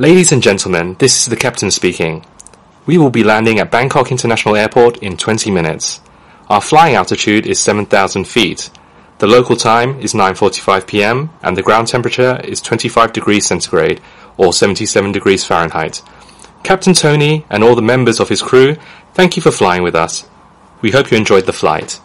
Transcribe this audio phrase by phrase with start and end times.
[0.00, 2.24] Ladies and gentlemen, this is the captain speaking.
[2.86, 6.00] We will be landing at Bangkok International Airport in 20 minutes.
[6.48, 8.70] Our flying altitude is 7,000 feet.
[9.18, 11.30] The local time is 9:45 p.m.
[11.42, 14.00] and the ground temperature is 25 degrees centigrade
[14.36, 16.02] or 77 degrees Fahrenheit.
[16.62, 18.76] Captain Tony and all the members of his crew,
[19.14, 20.24] thank you for flying with us.
[20.82, 21.98] We hope you enjoyed the flight.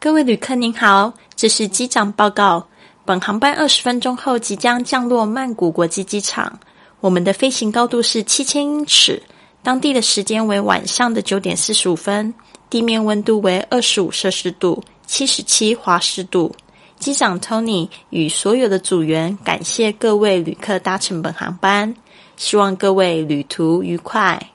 [0.00, 2.66] 各位旅客您好，这是机长报告。
[3.07, 6.59] 本航班二十分钟后即将降落曼谷国际机场。
[6.99, 9.23] 我们的飞行高度是七千英尺，
[9.63, 12.33] 当地的时间为晚上的九点四十五分，
[12.69, 16.53] 地面温度为二十五摄氏度，七十七华氏度。
[16.99, 21.95] 机长 Tony 与所有的组员感谢各位旅客搭乘本航班，
[22.35, 24.49] 希望各位旅途愉快。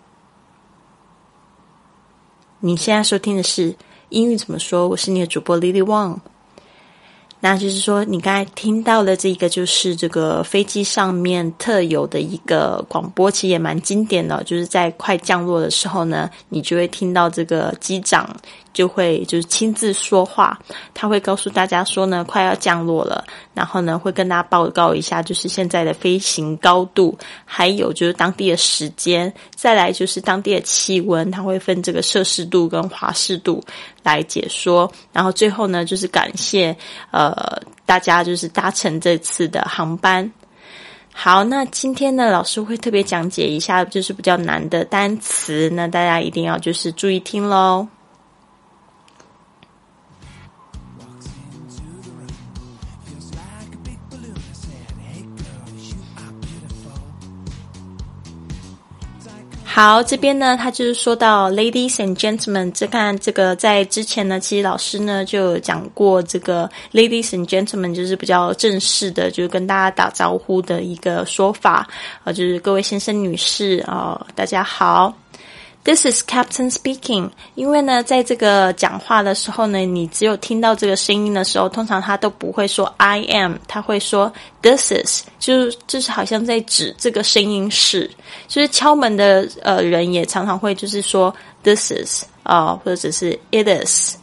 [2.60, 3.74] 你现在收听的是
[4.10, 4.88] 英语怎么说？
[4.88, 6.18] 我是你的主播 Lily Wang。
[7.44, 14.40] 那就是说，你刚才听到的这个，就是这个飞机上面特有的一个广播，其实也蛮经典的。
[14.44, 18.30] 就是在快降落的时候呢，你就会听到这个机长。
[18.72, 20.58] 就会就是亲自说话，
[20.94, 33.62] 他会告诉大家说呢，快要降落了，然后呢会跟大家报告一下，就是现在的飞行高度，还有就是当地的时间，再来就是当地的气温，他会分这个摄氏度跟华氏度
[34.02, 36.76] 来解说，然后最后呢就是感谢
[37.10, 40.32] 呃大家就是搭乘这次的航班。
[41.14, 47.86] 好，那今天呢老师会特别讲解一下，就是比较难的单词，那大家一定要就是注意听喽。
[59.74, 71.88] 好，这边呢，他就是说到，ladies and gentlemen，这看这个在之前呢，其实老师呢就讲过，这个 ladies and gentlemen 就是比较正式的，就是跟大家打招呼的一个说法，
[72.22, 75.21] 啊，就是各位先生女士啊，大家好。
[75.84, 77.30] This is Captain speaking。
[77.54, 88.08] 因为呢，在这个讲话的时候呢，你只有听到这个声音的时候，通常他都不会说 I am，他会说 This is，就是就是好像在指这个声音是，
[88.46, 91.34] 就是敲门的呃人也常常会就是说
[91.64, 94.16] This is 啊，或者是 It is。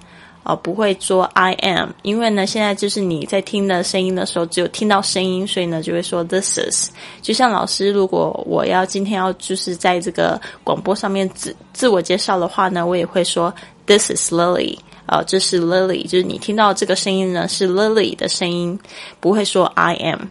[0.50, 6.90] 哦，不会说 I am，因为呢，现在就是你在听的声音的时候，只有听到声音，所以呢，就会说 This is。
[7.22, 13.54] 就像老师，如果我要今天要就是在这个广播上面自自我介绍的话呢，我也会说
[13.86, 14.80] This is Lily。
[15.06, 18.80] 啊，这是 Lily，就是你听到这个声音呢是 Lily 的声音，
[19.20, 20.22] 不会说 I am。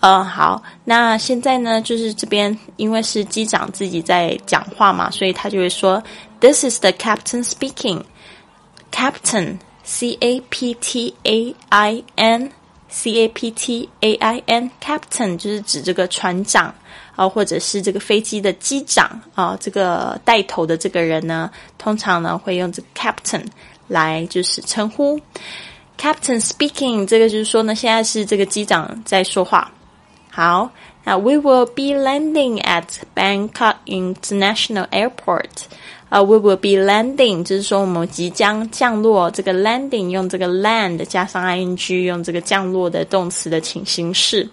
[0.00, 6.00] 嗯，好，那现在呢，就是这边因为是机长自己在讲话嘛，所以他就会说
[6.38, 8.02] This is the captain speaking。
[8.95, 12.51] Captain, C A P T A I N,
[12.89, 16.73] C A P T A I N, Captain 就是指这个船长
[17.15, 23.45] 啊，或者是这个飞机的机长啊，这个带头的这个人呢，通常呢会用这个 Captain
[23.87, 25.19] 来就是称呼。
[25.97, 29.71] Captain speaking，这个就是说呢，现在是这个机长在说话。
[30.29, 30.71] 好，
[31.03, 35.65] 那 We will be landing at Bangkok International Airport.
[36.08, 39.28] 啊，we will be landing，就是说我们即将降落。
[39.30, 44.48] 这个 landing 用这个 land 加上 ing，用这个降落的动词的请形式。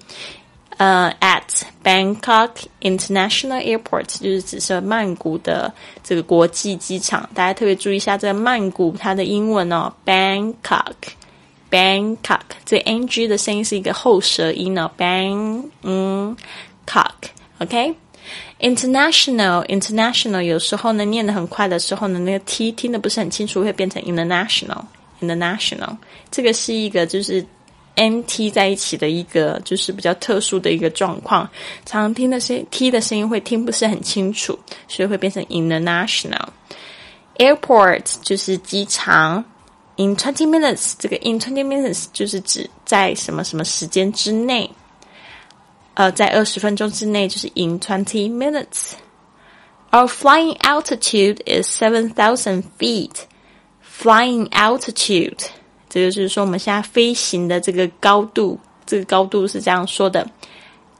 [0.77, 1.43] 呃，at
[1.83, 2.49] Bangkok
[2.81, 5.71] International Airport 就是指是曼谷的
[6.03, 7.29] 这个国际机场。
[7.35, 16.35] 大家特别注意一下，这个曼谷它的英文哦，Bangkok，Bangkok，这 ng 的声音是一个后舌音哦，Bang，嗯
[16.87, 17.93] ，cock，OK。
[18.63, 24.81] International, international，有时候呢念得很快的时候呢，那个 t 听得不是很清楚，会变成 international,
[25.19, 25.97] international。
[26.31, 27.45] 这个是一个就是
[27.95, 31.49] M T 在一起的一个就是比较特殊的一个状况，
[31.85, 34.57] 常听的声 t 的声音会听不是很清楚，
[34.87, 36.47] 所以会变成 international。
[37.39, 39.43] Airport 就是机场
[39.97, 44.69] ，in twenty minutes，这个 in twenty minutes 就是指在什么什么时间之内。
[45.94, 53.24] 呃，在二十分钟之内，就是 in twenty minutes。Our flying altitude is seven thousand feet.
[53.82, 55.46] Flying altitude，
[55.88, 60.30] 这个就是说我们现在飞行的这个高度，这个高度是这样说的：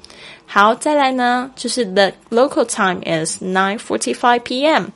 [0.45, 4.87] 好，再来呢，就是 the local time is nine forty five p.m.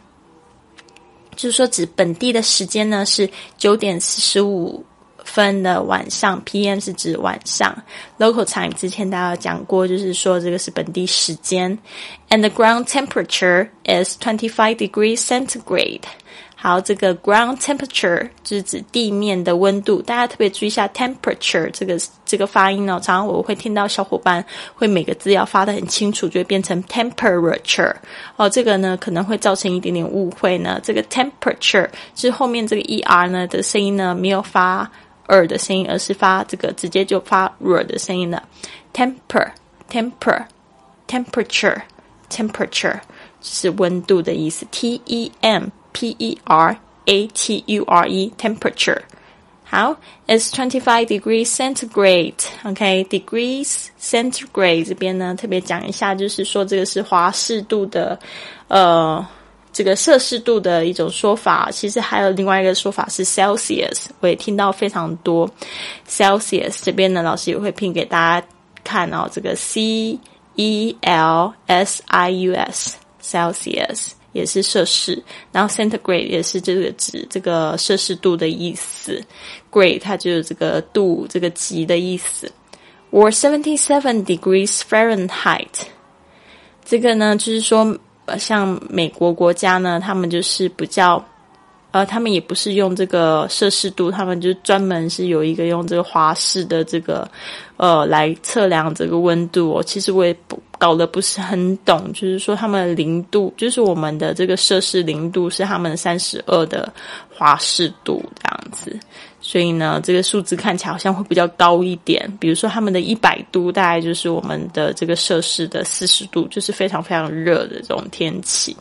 [1.37, 4.83] 就是说，指本地的时间呢是九点四十五
[5.23, 7.73] 分的晚上，PM 是指晚上。
[8.17, 11.77] Local time 之前大家讲过，就是说这个是本地时间。
[12.29, 16.01] And the ground temperature is twenty five degrees centigrade.
[16.59, 21.95] 好，这个 ground temperature 就是指地面的温度，大家特别注意一下 temperature 这个
[22.25, 22.93] 这个发音哦。
[22.93, 24.43] 常常我会听到小伙伴
[24.73, 27.93] 会每个字要发的很清楚，就会变成 temperature
[28.37, 28.49] 哦。
[28.49, 30.79] 这个呢可能会造成一点点误会呢。
[30.83, 34.91] 这个 temperature 是后面这个 er 呢的声音呢没有发
[35.27, 38.41] er 的声音，而是发这个直接就发 r 的声音了
[38.95, 39.51] temper
[39.91, 40.43] temper
[41.07, 41.81] temperature
[42.31, 42.99] temperature
[43.43, 45.65] 是温度的意思，t e m。
[45.97, 49.01] P E R A T U R E temperature。
[49.63, 49.97] 好
[50.27, 52.35] ，it's twenty five degrees centigrade。
[52.63, 58.19] OK，degrees centigrade 这边呢特别讲一下，就是说这个是华氏度的，
[58.67, 59.25] 呃，
[59.73, 61.71] 这个摄氏度的一种说法。
[61.71, 65.49] 其实还有另外一个说法是 Celsius，我也听到非常多。
[66.07, 68.47] Celsius 这边呢，老师也会拼给大家
[68.83, 70.19] 看哦，这个 C
[70.55, 74.11] E L S I U S Celsius。
[74.31, 75.21] 也是摄氏，
[75.51, 79.21] 然后 centigrade 也是这个指这个摄氏度的意思
[79.71, 82.51] ，grade 它就是这个度这个级的意思。
[83.11, 85.67] or seventy seven degrees Fahrenheit，
[86.83, 87.97] 这个呢就是说，
[88.37, 91.23] 像美国国家呢，他们就是比较。
[91.91, 97.27] 呃，他们也不是用这个摄氏度，他们就专门是有一个用这个华氏的这个，
[97.77, 99.77] 呃，来测量这个温度。
[99.77, 99.83] 哦。
[99.83, 106.91] 其实我也不搞得不是很懂，就是说他们零度，就是我们的这个摄氏零度是他们三十二的
[107.33, 108.99] 华氏度这样子。
[109.39, 112.29] 所以呢，这个数字看起来好像会比较高一点。
[112.37, 118.75] 比如说他们的一百度，大概就是我们的这个摄氏的四十度，就是非常非常热的这种天气。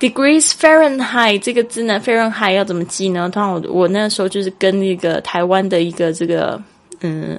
[0.00, 3.28] Degrees Fahrenheit 这个字呢，Fahrenheit 要怎么记呢？
[3.28, 6.58] 通常我我那时候就是跟那个台湾的一个这个
[7.02, 7.38] 嗯，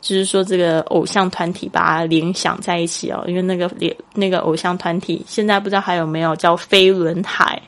[0.00, 7.60] 就是说这个偶像团体把它联想在一起哦，因为那个联那个偶像团体现在不知道还有没有叫飞轮海，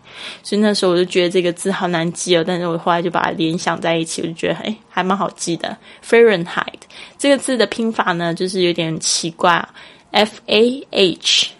[0.43, 5.76] 所以那时候我就觉得这个字好难记哦，但是我后来就把它联想在一起，我就觉得哎还蛮好记的。
[6.02, 6.81] Fahrenheit
[7.19, 9.69] 这个字的拼法呢，就是有点奇怪
[10.12, 11.50] ，F A H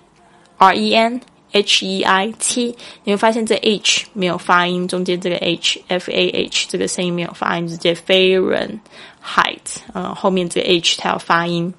[0.57, 1.21] R E N。
[1.52, 8.80] H E I T，你会发现这 H 没有发音，中间这个 H F A H 这个声音没有发音，直接 Fahrenheit，
[9.94, 11.74] 呃，后面这个 H 它要发音。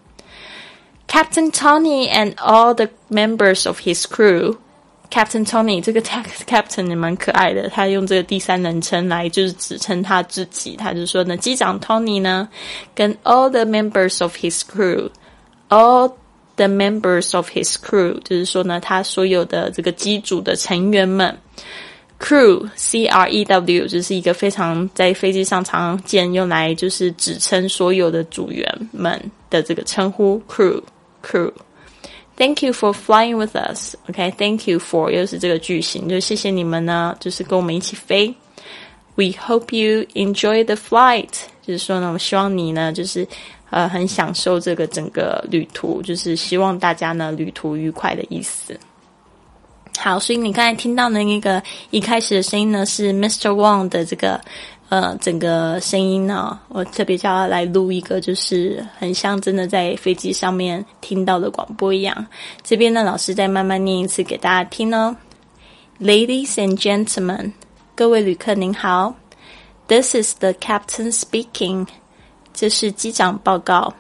[1.09, 12.49] Captain Tony and all the members of his crew，Captain Tony 这个 Captain 也蛮可爱的，他用这个第三人称来就是指称他自己，他就说呢，机长 Tony 呢，
[12.95, 16.13] 跟 all the members of his crew，all
[16.59, 21.37] The members of his crew，就是说呢，他所有的这个机组的成员们，
[22.21, 30.81] crew C R E W，就是一个非常在飞机上常见用来就是指称所有的组员们的这个称呼，crew
[31.25, 33.97] crew。Thank you for flying with us.
[34.09, 38.33] OK，Thank you for 又是这个句型，就谢谢你们呢，就是跟我们一起飞。
[39.17, 41.31] We hope you enjoy the flight，
[41.67, 43.27] 就是说呢，我希望你呢，就是。
[43.70, 48.80] 呃，很享受这个整个旅途，就是希望大家呢旅途愉快的意思。
[49.98, 53.50] 好，所以你刚才听到的那个一开始的声音呢，是 Mr.
[53.50, 54.40] Wang 的这个
[54.88, 62.26] 呃整个声音呢，我特别叫他来录一个，就是很像真的在飞机上面听到的广播一样。
[62.64, 65.16] 这边呢，老师再慢慢念一次给大家听哦。
[66.00, 67.52] Ladies and gentlemen，
[67.94, 69.16] 各位旅客您好
[69.88, 71.88] ，This is the captain speaking。
[72.53, 73.95] 这是机长报告。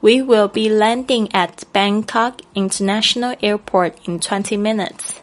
[0.00, 5.16] We will be landing at Bangkok International Airport in twenty minutes。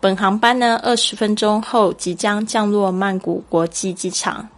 [0.00, 4.48] 本航班呢，二十分钟后即将降落曼谷国际机场。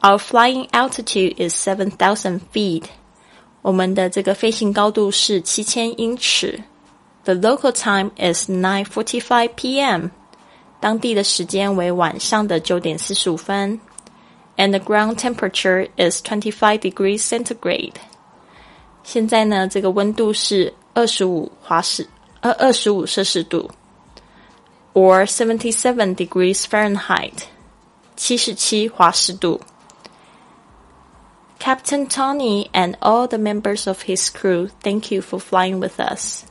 [0.00, 2.84] Our flying altitude is seven thousand feet。
[3.62, 6.62] 我们的这个飞行高度是七千英尺。
[7.24, 10.08] The local time is 9:45 p.m.
[10.78, 13.80] 当地的时间为晚上的九点四十五分。
[14.60, 17.94] And the ground temperature is 25 degrees centigrade.
[19.04, 22.08] 现在呢，这个温度是二十五华氏
[22.40, 23.70] 呃二十五摄氏度，
[24.94, 27.44] or seventy seven degrees Fahrenheit，
[28.16, 29.60] 七十七华氏度。
[31.60, 36.42] Captain Tony and all the members of his crew, thank you for flying with us.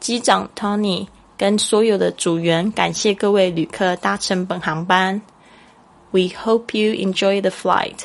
[0.00, 5.20] 机长 Tony 跟所有的组员感谢各位旅客搭乘本航班。
[6.17, 7.99] We hope you enjoy the flight.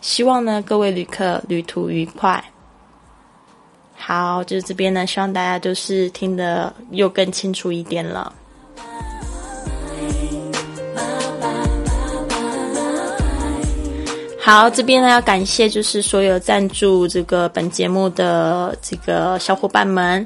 [0.00, 2.44] 希望呢各位旅客旅途愉快。
[3.96, 8.32] 好，就是这边呢，希望大家都是听得又更清楚一点了。
[14.38, 20.24] 好，这边呢要感谢就是所有赞助这个本节目的这个小伙伴们，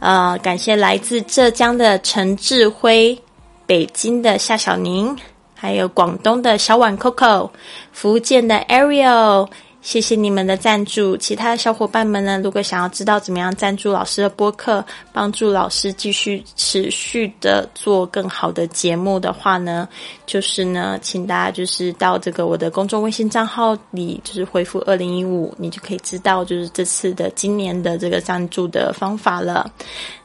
[0.00, 3.16] 呃，感谢来自浙江的陈志辉，
[3.64, 5.16] 北京的夏小宁，
[5.54, 7.50] 还有广东的小碗 Coco，
[7.92, 9.48] 福建的 Ariel。
[9.80, 12.40] 谢谢你们的赞助，其他的小伙伴们呢？
[12.42, 14.82] 如果想要知道怎么样赞助老师的播客，
[15.12, 19.86] 帮助老师继续持续的做更好的节目的话呢，
[20.26, 29.70] 就是呢，请大家就是到这个我的公众微信账号里，就是回复二零一五，你就可以知道就是这次的今年的这个赞助的方法了。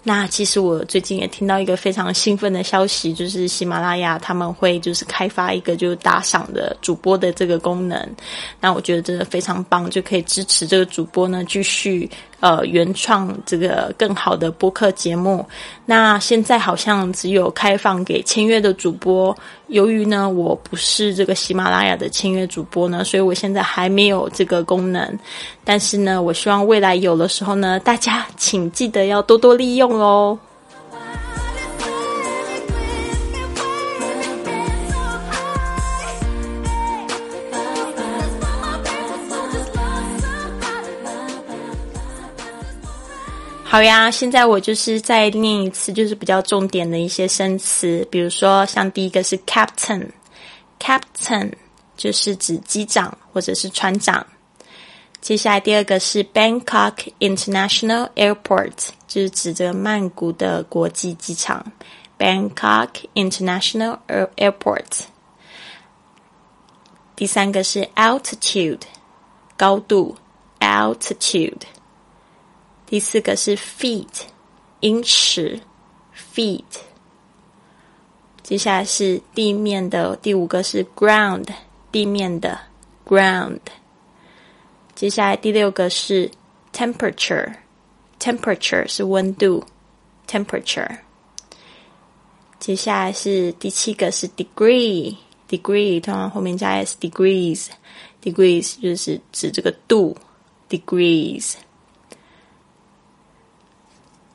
[0.01, 8.15] 那其实我最近也听到一个非常兴奋的消息，就是喜马拉雅他们会就是开发一个就是打赏的主播的这个功能。
[8.62, 12.10] 那我觉得真的非常棒，就可以支持这个主播呢继续。
[12.39, 15.46] 呃，原创这个更好的播客节目，
[15.86, 19.36] 那现在好像只有开放给签约的主播。
[19.67, 25.19] 由于呢，我不是这个喜马拉雅的签约主播呢，所以我现在还没有这个功能。
[25.65, 30.39] 但是呢，我希望未来有的时候呢，大家请记得要多多利用哦。
[43.71, 51.53] 好呀，现在我就是再念一次，就是比较重点的一些生词，比如说像第一个是 captain，captain
[51.95, 54.25] 就是指机长或者是船长。
[55.21, 61.71] 接下来第二个是 Bangkok International Airport，就是指着曼谷的国际机场
[62.17, 65.03] ，Bangkok International Airport。
[67.15, 68.81] 第三个是 altitude，
[69.55, 70.15] 高度
[70.59, 71.61] ，altitude。
[72.89, 74.24] 第四个是 feet，
[74.79, 75.60] 英尺
[76.34, 76.63] ，feet。
[78.41, 81.46] 接下来是地面的，第五个是 ground，
[81.91, 82.60] 地面的
[83.05, 83.60] ground。
[84.96, 86.31] 接下来第六个是
[86.74, 89.63] temperature，temperature 是温度
[90.27, 90.98] ，temperature。
[92.58, 100.17] 接下来是第七个是 degree，degree 通常后面加 s，degrees，degrees 就是指这个度
[100.67, 101.53] ，degrees。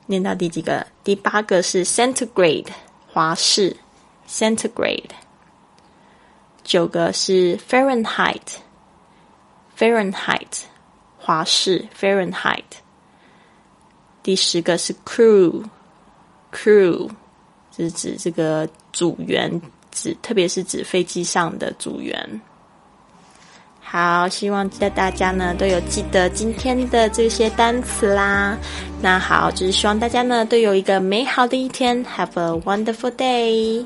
[0.07, 0.87] 念到第几个？
[1.03, 2.69] 第八个是 centigrade
[3.09, 3.77] 华氏
[4.29, 5.11] ，centigrade。
[6.63, 8.41] 九个是 Fahrenheit
[9.77, 10.63] Fahrenheit
[11.19, 12.65] 华氏 Fahrenheit。
[14.23, 15.65] 第十个是 crew
[16.51, 17.11] crew，
[17.77, 22.41] 是指这个组员，指特别是指飞机上的组员。
[23.85, 28.59] 好，希望记得大家呢都有记得今天的这些单词啦。
[29.01, 33.85] 那好，就是希望大家呢都有一个美好的一天，Have a wonderful day。